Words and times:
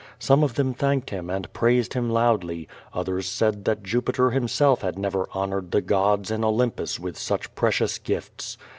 Some 0.17 0.41
of 0.43 0.55
them 0.55 0.73
thanked 0.73 1.11
him 1.11 1.29
and 1.29 1.53
praised 1.53 1.93
him 1.93 2.09
loudly, 2.09 2.67
others 2.91 3.27
said 3.29 3.65
that 3.65 3.83
Jupiter 3.83 4.31
himself 4.31 4.81
had 4.81 4.97
never 4.97 5.29
honored 5.31 5.69
the 5.69 5.81
gods 5.83 6.31
in 6.31 6.43
Olympus 6.43 6.99
with 6.99 7.19
such 7.19 7.53
precious 7.53 7.99
gifts. 7.99 8.57